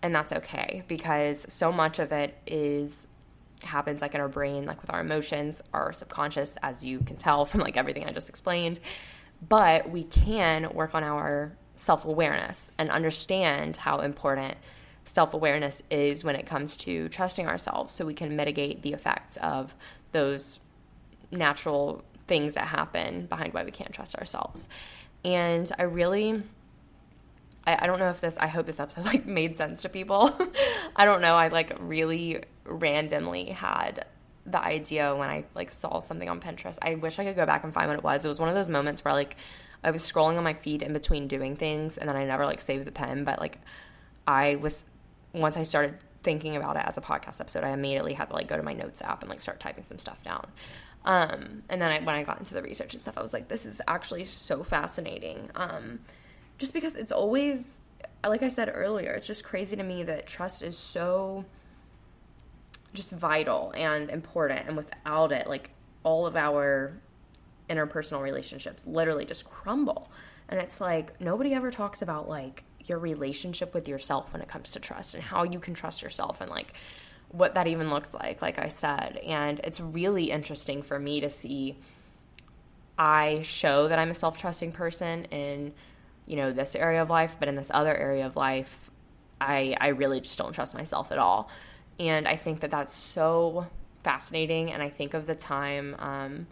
[0.00, 3.08] And that's okay because so much of it is
[3.62, 7.44] happens like in our brain, like with our emotions, our subconscious, as you can tell
[7.44, 8.80] from like everything I just explained.
[9.46, 14.56] But we can work on our self awareness and understand how important
[15.04, 19.36] self awareness is when it comes to trusting ourselves so we can mitigate the effects
[19.38, 19.74] of
[20.12, 20.60] those
[21.30, 24.68] natural things that happen behind why we can't trust ourselves.
[25.24, 26.42] And I really.
[27.66, 30.36] I, I don't know if this I hope this episode like made sense to people.
[30.96, 31.36] I don't know.
[31.36, 34.04] I like really randomly had
[34.46, 36.78] the idea when I like saw something on Pinterest.
[36.80, 38.24] I wish I could go back and find what it was.
[38.24, 39.36] It was one of those moments where like
[39.84, 42.60] I was scrolling on my feed in between doing things and then I never like
[42.60, 43.58] saved the pin, but like
[44.26, 44.84] I was
[45.32, 48.48] once I started thinking about it as a podcast episode, I immediately had to like
[48.48, 50.46] go to my notes app and like start typing some stuff down.
[51.04, 53.48] Um, and then I, when I got into the research and stuff, I was like,
[53.48, 55.50] this is actually so fascinating.
[55.54, 56.00] Um,
[56.58, 57.78] just because it's always,
[58.26, 61.44] like I said earlier, it's just crazy to me that trust is so
[62.94, 64.66] just vital and important.
[64.66, 65.70] And without it, like
[66.02, 66.92] all of our
[67.68, 70.10] interpersonal relationships literally just crumble.
[70.48, 74.72] And it's like nobody ever talks about like your relationship with yourself when it comes
[74.72, 76.72] to trust and how you can trust yourself and like
[77.30, 79.18] what that even looks like, like I said.
[79.18, 81.76] And it's really interesting for me to see
[82.98, 85.72] I show that I'm a self trusting person in,
[86.26, 88.90] you know, this area of life, but in this other area of life,
[89.40, 91.48] I, I really just don't trust myself at all.
[91.98, 93.66] And I think that that's so
[94.04, 94.72] fascinating.
[94.72, 96.46] And I think of the time, um,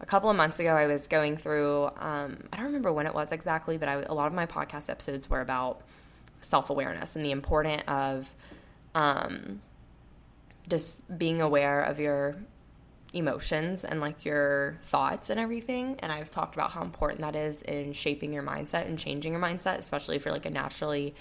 [0.00, 3.14] a couple of months ago, I was going through, um, I don't remember when it
[3.14, 5.80] was exactly, but I, a lot of my podcast episodes were about
[6.40, 8.34] self awareness and the importance of
[8.94, 9.60] um,
[10.68, 12.36] just being aware of your
[13.12, 15.96] emotions and like your thoughts and everything.
[16.00, 19.40] And I've talked about how important that is in shaping your mindset and changing your
[19.40, 21.14] mindset, especially if you're like a naturally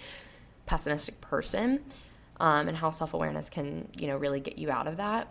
[0.65, 1.81] pessimistic person,
[2.39, 5.27] um, and how self awareness can, you know, really get you out of that.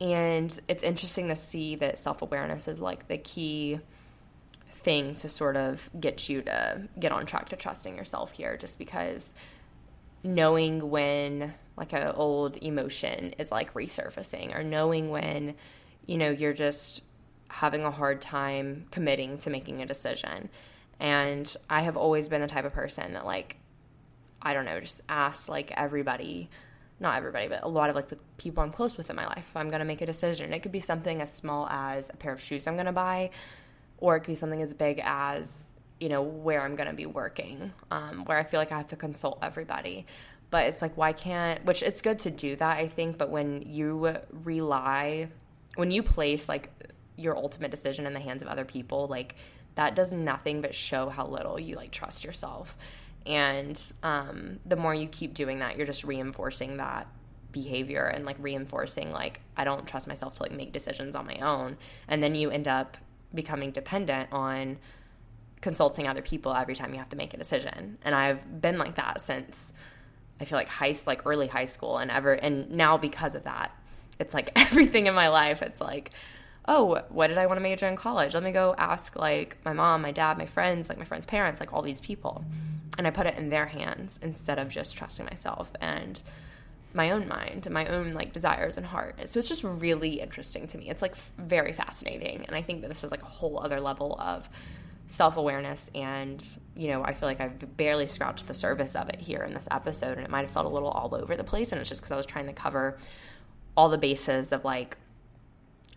[0.00, 3.80] And it's interesting to see that self awareness is like the key
[4.72, 8.78] thing to sort of get you to get on track to trusting yourself here, just
[8.78, 9.34] because
[10.22, 15.54] knowing when like an old emotion is like resurfacing or knowing when
[16.06, 17.02] you know you're just
[17.48, 20.48] having a hard time committing to making a decision
[20.98, 23.56] and i have always been the type of person that like
[24.42, 26.48] i don't know just ask like everybody
[27.00, 29.46] not everybody, but a lot of like the people I'm close with in my life.
[29.50, 32.16] If I'm going to make a decision, it could be something as small as a
[32.16, 33.30] pair of shoes I'm going to buy,
[33.98, 37.06] or it could be something as big as you know where I'm going to be
[37.06, 40.06] working, um, where I feel like I have to consult everybody.
[40.50, 41.64] But it's like why can't?
[41.64, 43.18] Which it's good to do that, I think.
[43.18, 45.28] But when you rely,
[45.76, 46.70] when you place like
[47.16, 49.36] your ultimate decision in the hands of other people, like
[49.76, 52.76] that does nothing but show how little you like trust yourself.
[53.26, 57.06] And um, the more you keep doing that, you're just reinforcing that
[57.52, 61.36] behavior and like reinforcing like I don't trust myself to like make decisions on my
[61.36, 61.76] own.
[62.06, 62.96] And then you end up
[63.34, 64.78] becoming dependent on
[65.60, 67.98] consulting other people every time you have to make a decision.
[68.02, 69.72] And I've been like that since
[70.40, 73.72] I feel like high like early high school and ever and now because of that,
[74.18, 76.12] it's like everything in my life it's like
[76.68, 78.34] oh, what did I want to major in college?
[78.34, 81.58] Let me go ask like my mom, my dad, my friends, like my friends' parents,
[81.58, 82.44] like all these people
[82.98, 85.72] and I put it in their hands instead of just trusting myself.
[85.80, 86.20] And
[86.92, 89.28] my own mind and my own like desires and heart.
[89.28, 90.90] So it's just really interesting to me.
[90.90, 92.44] It's like f- very fascinating.
[92.46, 94.48] And I think that this is like a whole other level of
[95.06, 95.90] self awareness.
[95.94, 96.44] And,
[96.74, 99.68] you know, I feel like I've barely scratched the surface of it here in this
[99.70, 100.16] episode.
[100.16, 101.70] And it might have felt a little all over the place.
[101.70, 102.98] And it's just because I was trying to cover
[103.76, 104.96] all the bases of like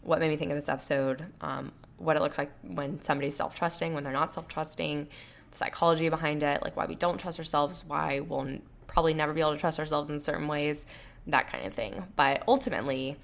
[0.02, 3.56] what made me think of this episode, um, what it looks like when somebody's self
[3.56, 5.08] trusting, when they're not self trusting,
[5.52, 9.41] the psychology behind it, like why we don't trust ourselves, why we'll probably never be
[9.41, 10.86] able to trust ourselves in certain ways,
[11.28, 12.06] that kind of thing.
[12.16, 13.18] But ultimately,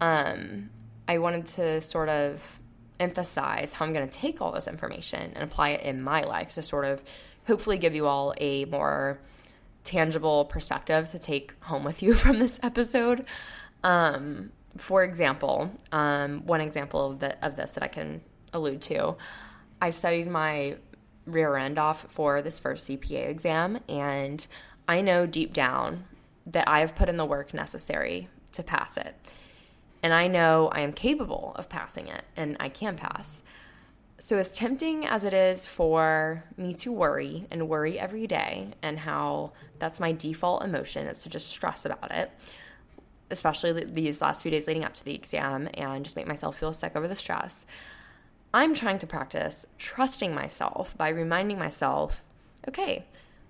[0.00, 0.70] um,
[1.08, 2.60] I wanted to sort of
[3.00, 6.52] emphasize how I'm going to take all this information and apply it in my life
[6.54, 7.02] to sort of
[7.46, 9.20] hopefully give you all a more
[9.84, 13.24] tangible perspective to take home with you from this episode.
[13.82, 19.16] Um, for example, um, one example of, the, of this that I can allude to,
[19.80, 20.76] I studied my
[21.26, 24.46] rear end off for this first CPA exam, and
[24.88, 26.04] I know deep down
[26.46, 29.14] that I have put in the work necessary to pass it.
[30.02, 33.42] And I know I am capable of passing it and I can pass.
[34.18, 39.00] So, as tempting as it is for me to worry and worry every day, and
[39.00, 42.30] how that's my default emotion is to just stress about it,
[43.32, 46.72] especially these last few days leading up to the exam, and just make myself feel
[46.72, 47.66] sick over the stress,
[48.54, 52.24] I'm trying to practice trusting myself by reminding myself
[52.68, 53.04] okay,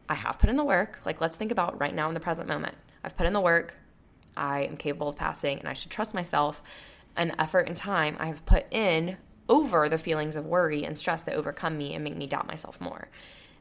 [0.08, 1.00] I have put in the work.
[1.04, 2.76] Like, let's think about right now in the present moment.
[3.04, 3.74] I've put in the work.
[4.34, 6.62] I am capable of passing, and I should trust myself
[7.16, 9.18] and the effort and time I have put in
[9.48, 12.80] over the feelings of worry and stress that overcome me and make me doubt myself
[12.80, 13.08] more.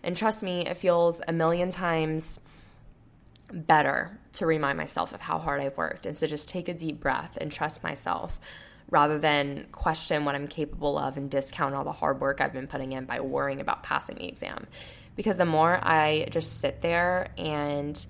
[0.03, 2.39] And trust me, it feels a million times
[3.51, 6.99] better to remind myself of how hard I've worked and to just take a deep
[6.99, 8.39] breath and trust myself
[8.89, 12.67] rather than question what I'm capable of and discount all the hard work I've been
[12.67, 14.67] putting in by worrying about passing the exam.
[15.15, 18.05] Because the more I just sit there and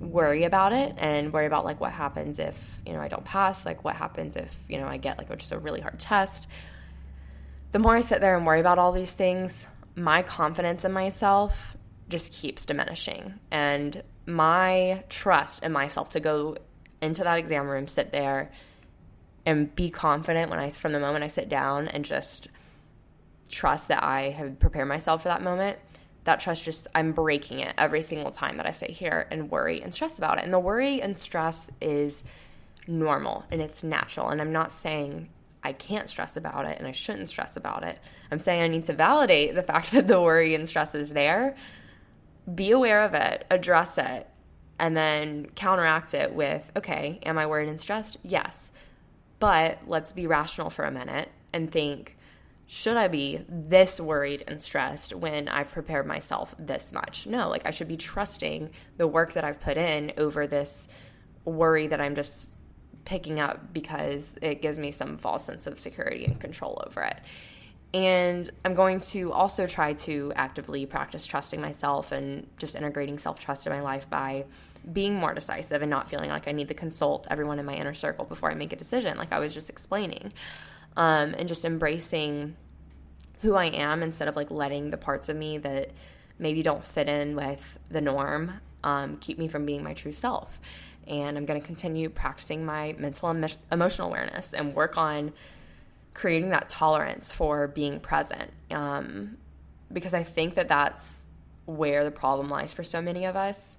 [0.00, 3.66] worry about it and worry about like what happens if you know I don't pass
[3.66, 6.46] like what happens if you know I get like just a really hard test
[7.72, 11.76] the more I sit there and worry about all these things my confidence in myself
[12.08, 13.38] just keeps diminishing.
[13.50, 16.56] And my trust in myself to go
[17.02, 18.52] into that exam room sit there
[19.46, 22.48] and be confident when I from the moment I sit down and just
[23.48, 25.78] trust that I have prepared myself for that moment
[26.24, 29.82] that trust just I'm breaking it every single time that I sit here and worry
[29.82, 30.44] and stress about it.
[30.44, 32.24] And the worry and stress is
[32.86, 34.28] normal and it's natural.
[34.28, 35.28] And I'm not saying
[35.62, 37.98] I can't stress about it and I shouldn't stress about it.
[38.30, 41.56] I'm saying I need to validate the fact that the worry and stress is there,
[42.54, 44.26] be aware of it, address it,
[44.78, 48.16] and then counteract it with, okay, am I worried and stressed?
[48.22, 48.70] Yes.
[49.38, 52.16] But let's be rational for a minute and think,
[52.66, 57.26] should I be this worried and stressed when I've prepared myself this much?
[57.26, 60.86] No, like I should be trusting the work that I've put in over this
[61.44, 62.54] worry that I'm just
[63.04, 67.16] picking up because it gives me some false sense of security and control over it.
[67.92, 73.40] And I'm going to also try to actively practice trusting myself and just integrating self
[73.40, 74.44] trust in my life by
[74.90, 77.94] being more decisive and not feeling like I need to consult everyone in my inner
[77.94, 80.32] circle before I make a decision, like I was just explaining
[80.96, 82.56] um, and just embracing
[83.42, 85.90] who I am instead of like letting the parts of me that
[86.38, 90.60] maybe don't fit in with the norm um, keep me from being my true self.
[91.06, 95.32] And I'm going to continue practicing my mental and emotional awareness and work on
[96.20, 98.52] creating that tolerance for being present.
[98.70, 99.38] Um,
[99.90, 101.24] because I think that that's
[101.64, 103.78] where the problem lies for so many of us.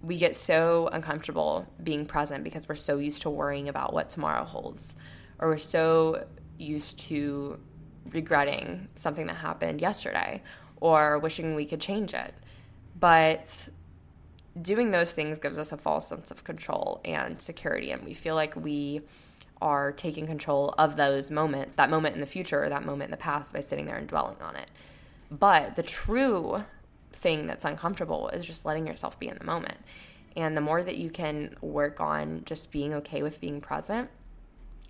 [0.00, 4.44] We get so uncomfortable being present because we're so used to worrying about what tomorrow
[4.44, 4.94] holds,
[5.38, 6.26] or we're so
[6.58, 7.58] used to
[8.10, 10.42] regretting something that happened yesterday
[10.80, 12.32] or wishing we could change it.
[12.98, 13.68] But
[14.60, 18.36] doing those things gives us a false sense of control and security, and we feel
[18.36, 19.02] like we
[19.64, 23.10] are taking control of those moments, that moment in the future or that moment in
[23.10, 24.68] the past by sitting there and dwelling on it.
[25.30, 26.64] But the true
[27.12, 29.78] thing that's uncomfortable is just letting yourself be in the moment.
[30.36, 34.10] And the more that you can work on just being okay with being present,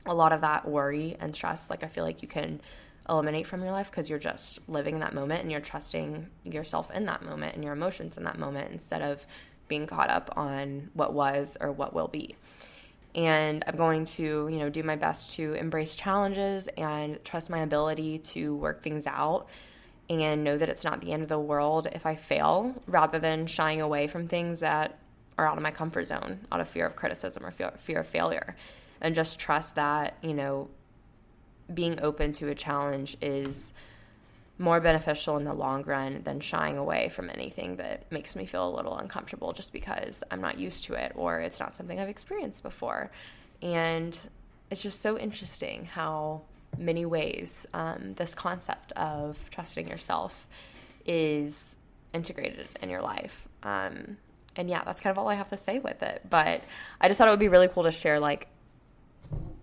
[0.05, 2.61] a lot of that worry and stress, like I feel like you can
[3.09, 6.91] eliminate from your life because you're just living in that moment and you're trusting yourself
[6.91, 9.25] in that moment and your emotions in that moment instead of
[9.69, 12.35] being caught up on what was or what will be.
[13.15, 17.61] And I'm going to, you know, do my best to embrace challenges and trust my
[17.61, 19.49] ability to work things out
[20.11, 23.47] and know that it's not the end of the world if I fail rather than
[23.47, 24.99] shying away from things that
[25.39, 28.57] are out of my comfort zone out of fear of criticism or fear, of failure.
[29.01, 30.69] And just trust that, you know,
[31.73, 33.73] being open to a challenge is
[34.59, 38.69] more beneficial in the long run than shying away from anything that makes me feel
[38.69, 42.09] a little uncomfortable just because I'm not used to it or it's not something I've
[42.09, 43.11] experienced before.
[43.61, 44.17] And
[44.71, 46.43] it's just so interesting how
[46.79, 50.47] many ways um, this concept of trusting yourself
[51.05, 51.77] is
[52.13, 53.49] integrated in your life.
[53.65, 54.19] Um,
[54.57, 56.23] and yeah, that's kind of all I have to say with it.
[56.31, 56.63] But
[57.01, 58.49] I just thought it would be really cool to share like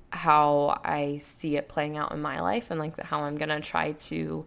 [0.10, 3.94] how I see it playing out in my life and like how I'm gonna try
[3.94, 4.46] to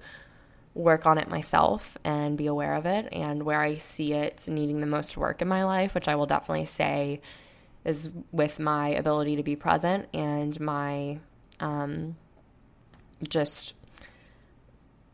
[0.75, 4.81] work on it myself and be aware of it and where I see it needing
[4.81, 7.20] the most work in my life, which I will definitely say
[7.85, 11.18] is with my ability to be present and my
[11.61, 12.16] um,
[13.29, 13.75] just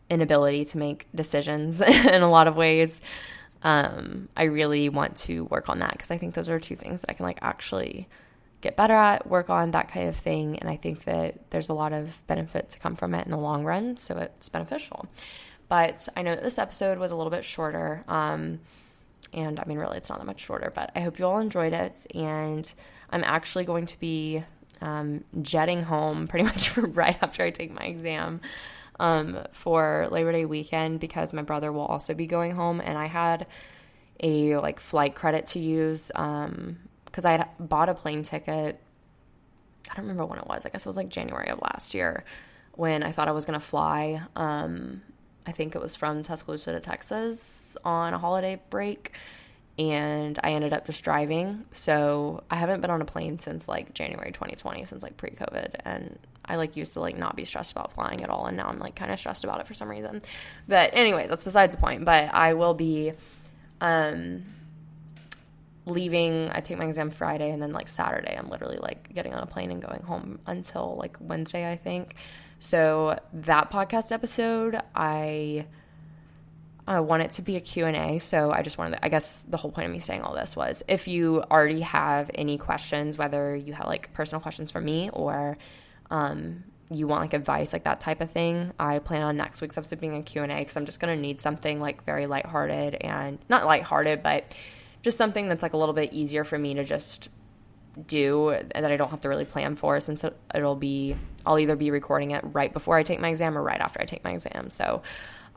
[0.08, 3.00] inability to make decisions in a lot of ways.
[3.62, 7.02] Um, I really want to work on that because I think those are two things
[7.02, 8.08] that I can like actually
[8.60, 10.58] get better at, work on that kind of thing.
[10.58, 13.38] And I think that there's a lot of benefit to come from it in the
[13.38, 13.98] long run.
[13.98, 15.06] So it's beneficial.
[15.70, 18.04] But I know this episode was a little bit shorter.
[18.08, 18.58] Um,
[19.32, 21.72] and I mean, really, it's not that much shorter, but I hope you all enjoyed
[21.72, 22.08] it.
[22.12, 22.70] And
[23.10, 24.42] I'm actually going to be
[24.80, 28.40] um, jetting home pretty much right after I take my exam
[28.98, 32.82] um, for Labor Day weekend because my brother will also be going home.
[32.84, 33.46] And I had
[34.18, 36.78] a like flight credit to use because um,
[37.24, 38.80] I had bought a plane ticket.
[39.88, 40.66] I don't remember when it was.
[40.66, 42.24] I guess it was like January of last year
[42.72, 44.20] when I thought I was going to fly.
[44.34, 45.02] Um,
[45.46, 49.12] I think it was from Tuscaloosa to Texas on a holiday break
[49.80, 51.64] and I ended up just driving.
[51.72, 55.76] So I haven't been on a plane since like January 2020, since like pre COVID.
[55.86, 58.44] And I like used to like not be stressed about flying at all.
[58.44, 60.20] And now I'm like kind of stressed about it for some reason.
[60.68, 62.04] But anyway, that's besides the point.
[62.04, 63.12] But I will be
[63.80, 64.44] um,
[65.86, 66.50] leaving.
[66.50, 69.46] I take my exam Friday and then like Saturday, I'm literally like getting on a
[69.46, 72.16] plane and going home until like Wednesday, I think.
[72.60, 75.66] So that podcast episode, I
[76.86, 79.56] I want it to be a Q&A, so I just wanted to, I guess the
[79.56, 83.56] whole point of me saying all this was if you already have any questions, whether
[83.56, 85.56] you have like personal questions for me or
[86.10, 89.78] um, you want like advice, like that type of thing, I plan on next week's
[89.78, 93.38] episode being a Q&A because I'm just going to need something like very lighthearted and
[93.48, 94.52] not lighthearted, but
[95.02, 97.30] just something that's like a little bit easier for me to just
[98.06, 100.24] do that I don't have to really plan for since
[100.54, 103.80] it'll be I'll either be recording it right before I take my exam or right
[103.80, 104.70] after I take my exam.
[104.70, 105.02] So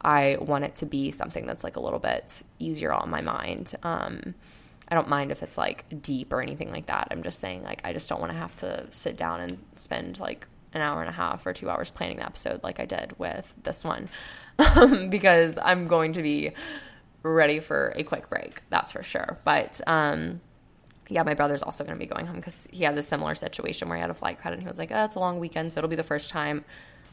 [0.02, 3.74] I want it to be something that's like a little bit easier on my mind.
[3.84, 4.36] Um,
[4.90, 7.08] I don't mind if it's like deep or anything like that.
[7.10, 10.20] I'm just saying, like, I just don't want to have to sit down and spend
[10.20, 13.18] like an hour and a half or two hours planning the episode like I did
[13.18, 14.10] with this one
[15.10, 16.52] because I'm going to be
[17.22, 18.62] ready for a quick break.
[18.70, 19.40] That's for sure.
[19.46, 20.42] But, um,
[21.10, 23.90] yeah, my brother's also going to be going home because he had this similar situation
[23.90, 25.74] where he had a flight credit and he was like, oh, it's a long weekend.
[25.74, 26.64] So it'll be the first time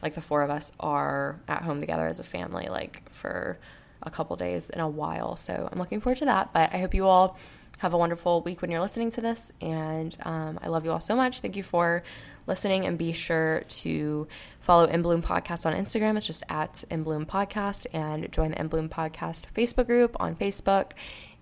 [0.01, 3.59] like the four of us are at home together as a family, like for
[4.03, 5.35] a couple days in a while.
[5.35, 6.53] So I'm looking forward to that.
[6.53, 7.37] But I hope you all
[7.79, 9.51] have a wonderful week when you're listening to this.
[9.61, 11.39] And um, I love you all so much.
[11.39, 12.03] Thank you for
[12.47, 12.85] listening.
[12.85, 14.27] And be sure to
[14.59, 16.17] follow In Bloom Podcast on Instagram.
[16.17, 17.85] It's just at In Bloom Podcast.
[17.93, 20.91] And join the In Bloom Podcast Facebook group on Facebook.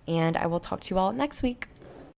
[0.06, 1.68] And I will talk to you all next week.